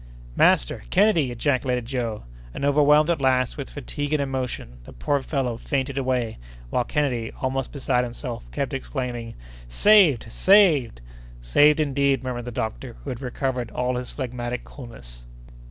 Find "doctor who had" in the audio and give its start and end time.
12.51-13.21